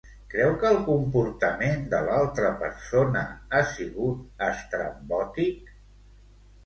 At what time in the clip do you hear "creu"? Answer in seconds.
0.33-0.53